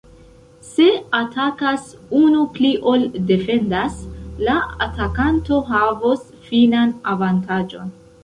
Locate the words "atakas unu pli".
1.17-2.71